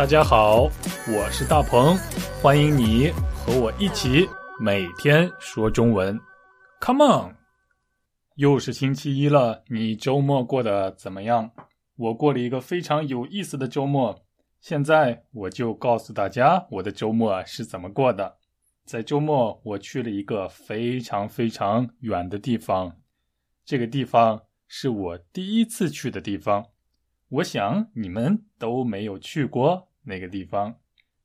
[0.00, 0.62] 大家好，
[1.14, 1.94] 我是大鹏，
[2.40, 4.26] 欢迎你和我一起
[4.58, 6.18] 每天说中文。
[6.80, 7.36] Come on，
[8.36, 11.50] 又是星期一了，你周末过得怎么样？
[11.96, 14.24] 我过了一个非常有意思的周末。
[14.58, 18.38] 现在我就告诉大家我的周末是怎么过的。
[18.86, 22.96] 在周末，我去了一个非常非常远的地方，
[23.66, 26.64] 这个地方是我第一次去的地方。
[27.28, 30.78] 我想你们都没有去过那个地方，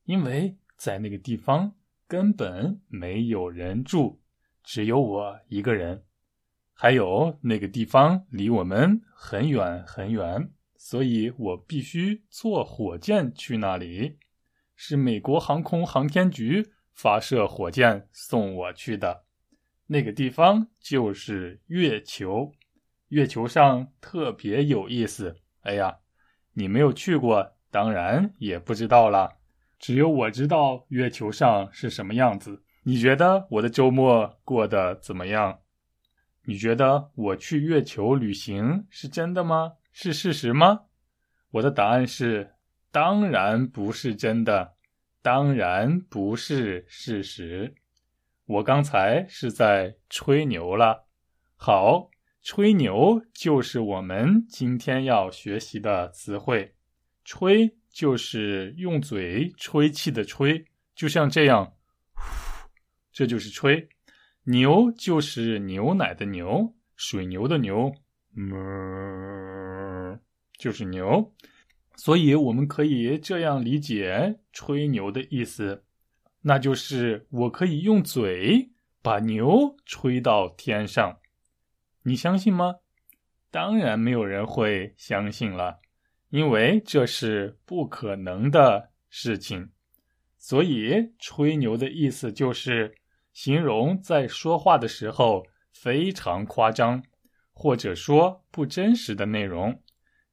[0.04, 1.74] 因为在那个地方
[2.06, 4.20] 根本没有人住，
[4.62, 6.04] 只有我一个人。
[6.72, 14.18] 还有那个地方离我们很远很远，所以我必须坐火箭去那里。
[14.74, 19.24] 是美国航空航天局发射火箭送我去的。
[19.86, 22.52] 那个地方就是月球，
[23.08, 25.34] 月球上特别有意思。
[25.62, 26.00] 哎呀，
[26.52, 29.36] 你没有去过，当然也不知道了。
[29.78, 32.62] 只有我知道月球上是什么样子。
[32.84, 35.58] 你觉得我的周末过得怎么样？
[36.46, 39.74] 你觉得我去月球旅行是真的吗？
[39.92, 40.84] 是事实吗？
[41.50, 42.54] 我的答案是，
[42.90, 44.76] 当然不是真的，
[45.20, 47.74] 当然不是事实。
[48.46, 51.04] 我刚才是在吹牛了。
[51.56, 52.08] 好。
[52.48, 56.75] 吹牛就是我们今天要学习的词汇。
[57.26, 61.74] 吹就是用嘴吹气的吹，就像这样，
[63.12, 63.88] 这就是吹。
[64.44, 67.92] 牛就是牛奶的牛，水牛的牛，
[68.36, 70.20] 哞，
[70.56, 71.34] 就是牛。
[71.96, 75.84] 所以我们可以这样理解吹牛的意思，
[76.42, 78.70] 那就是我可以用嘴
[79.02, 81.18] 把牛吹到天上。
[82.04, 82.76] 你相信吗？
[83.50, 85.80] 当然没有人会相信了，
[86.36, 89.70] 因为这是不可能的事情。
[90.36, 92.94] 所以，吹牛的意思就是
[93.32, 97.02] 形容在说话的时候非常夸张，
[97.54, 99.82] 或者说不真实的内容，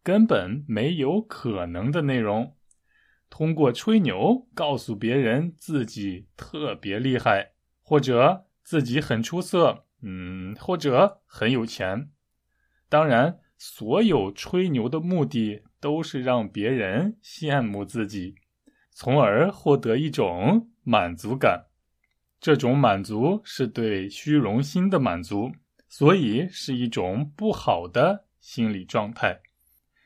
[0.04, 2.54] 根本没有可能的内容。
[3.30, 9.86] 通过吹牛告诉别人自己特别厉害，或者自己很出色。
[10.02, 12.12] 嗯，或者很有钱。
[12.90, 18.36] 当然，所有吹牛的目的都是让别人羡慕自己，
[18.92, 21.66] 从而获得一种满足感。
[22.40, 25.52] 这种满足是对虚荣心的满足，
[25.90, 29.42] 所以是一种不好的心理状态。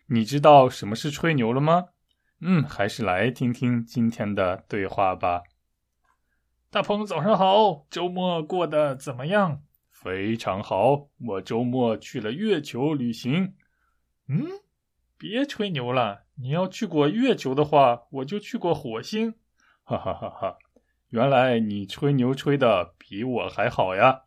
[0.08, 1.90] 你知道什么是吹牛了吗？
[2.42, 5.44] 嗯，还是来听听今天的对话吧。
[6.72, 9.62] 大鹏，早上好，周末过得怎么样？
[9.92, 13.54] 非常好，我周末去了月球旅行。
[14.28, 14.44] 嗯，
[15.20, 19.34] 别吹牛了，你要去过月球的话，我就去过火星。
[19.84, 20.58] 哈哈哈哈！
[21.10, 24.22] 原来你吹牛吹的比我还好呀。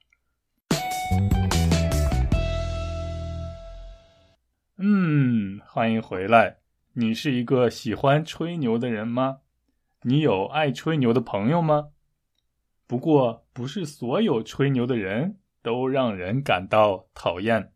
[4.78, 6.56] 嗯，欢迎回来。
[6.94, 9.42] 你是一个喜欢吹牛的人吗？
[10.02, 11.90] 你有爱吹牛的朋友吗？
[12.88, 15.36] 不过，不是所有吹牛的人。
[15.62, 17.74] 都让人感到讨厌，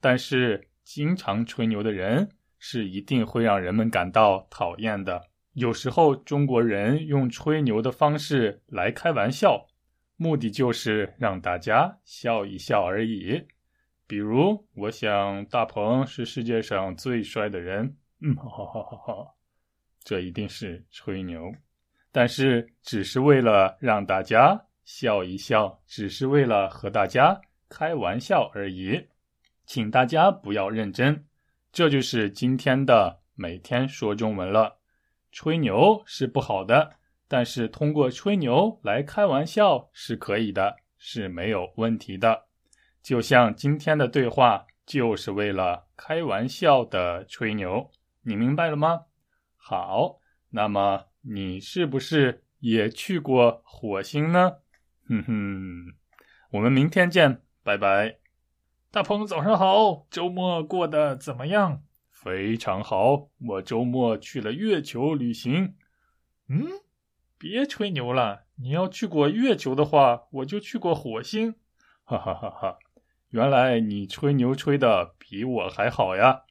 [0.00, 5.28] 但是经常吹牛的人是一定会让人们感到讨厌的。
[5.52, 9.66] 有时候中国人用吹牛的方式来开玩笑，
[10.16, 13.46] 目的就是让大家笑一笑而已。
[14.06, 19.34] 比如，我想大鹏是世界上最帅的人，嗯，哈哈哈哈，
[20.02, 21.52] 这一定是吹牛，
[22.10, 24.64] 但是只是为了让大家。
[24.84, 29.08] 笑一笑，只是为了和大家开玩笑而已，
[29.66, 31.26] 请大家不要认真。
[31.78, 34.80] 这就是今天的每天说中文了。
[35.30, 36.96] 吹牛是不好的，
[37.28, 42.46] 但是通过吹牛来开玩笑是可以的，是没有问题的。
[43.00, 47.88] 就像今天的对话，就是为了开玩笑的吹牛，
[48.22, 49.02] 你明白了吗？
[49.56, 50.18] 好，
[50.50, 54.50] 那么你是不是也去过火星呢？
[55.08, 55.94] 哼哼，
[56.50, 58.18] 我们明天见，拜拜。
[58.90, 61.82] 大鹏，早上好，周末过得怎么样？
[62.10, 65.74] 非常好，我周末去了月球旅行。
[66.48, 66.64] 嗯，
[67.36, 71.56] 别吹牛了，你要去过月球的话，我就去过火星。
[72.04, 72.78] 哈哈哈哈，
[73.28, 76.44] 原来你吹牛吹的比我还好呀。